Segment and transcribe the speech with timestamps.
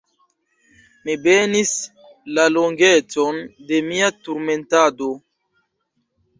[1.09, 1.73] Mi benis
[2.39, 5.15] la longecon de mia turmentado.